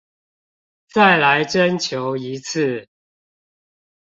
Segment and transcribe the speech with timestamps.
[0.95, 2.87] 再來徵求一次